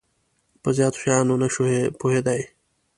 [0.61, 1.63] په زیاتو شیانو نه شو
[1.99, 2.41] پوهیدای.